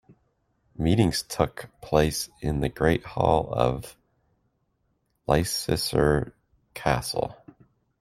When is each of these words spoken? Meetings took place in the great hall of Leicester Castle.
Meetings 0.75 1.21
took 1.21 1.69
place 1.79 2.27
in 2.41 2.61
the 2.61 2.69
great 2.69 3.05
hall 3.05 3.53
of 3.53 3.95
Leicester 5.27 6.35
Castle. 6.73 7.37